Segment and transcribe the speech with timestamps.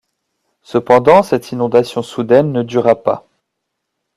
[0.63, 3.27] Cependant, cette inondation soudaine ne dura pas.